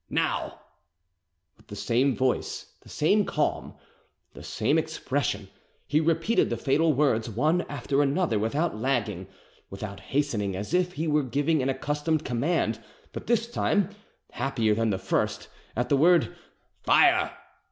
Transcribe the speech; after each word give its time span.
Now——" 0.09 0.59
With 1.57 1.67
the 1.67 1.75
same 1.75 2.15
voice, 2.15 2.73
the 2.81 2.89
same 2.89 3.23
calm, 3.23 3.75
the 4.33 4.41
same 4.41 4.79
expression, 4.79 5.47
he 5.85 6.01
repeated 6.01 6.49
the 6.49 6.57
fatal 6.57 6.91
words 6.91 7.29
one 7.29 7.61
after 7.69 8.01
another, 8.01 8.39
without 8.39 8.75
lagging, 8.75 9.27
without 9.69 9.99
hastening, 9.99 10.55
as 10.55 10.73
if 10.73 10.93
he 10.93 11.07
were 11.07 11.21
giving 11.21 11.61
an 11.61 11.69
accustomed 11.69 12.25
command; 12.25 12.81
but 13.13 13.27
this 13.27 13.45
time, 13.45 13.91
happier 14.31 14.73
than 14.73 14.89
the 14.89 14.97
first, 14.97 15.49
at 15.75 15.89
the 15.89 15.97
word 15.97 16.35
"Fire!" 16.81 17.37